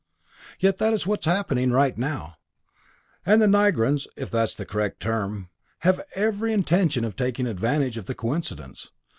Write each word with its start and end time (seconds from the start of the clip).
Yet 0.59 0.77
that 0.77 0.93
is 0.93 1.05
what 1.05 1.19
is 1.19 1.25
happening 1.25 1.69
right 1.69 1.95
now. 1.95 2.37
And 3.23 3.39
the 3.39 3.45
Nigrans 3.45 4.07
if 4.17 4.31
that's 4.31 4.55
the 4.55 4.65
correct 4.65 4.99
term 4.99 5.51
have 5.81 6.01
every 6.15 6.53
intention 6.53 7.05
of 7.05 7.15
taking 7.15 7.45
advantage 7.45 7.97
of 7.97 8.07
the 8.07 8.15
coincidence. 8.15 8.89